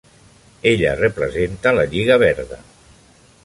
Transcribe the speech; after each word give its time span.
Ella 0.69 0.93
representa 1.01 1.75
la 1.81 1.85
Lliga 1.95 2.19
verda. 2.27 2.61